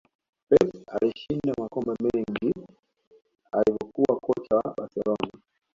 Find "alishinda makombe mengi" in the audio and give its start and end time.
0.87-2.53